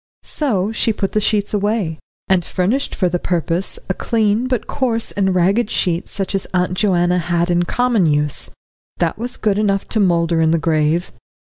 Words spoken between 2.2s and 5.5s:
and furnished for the purpose a clean but coarse and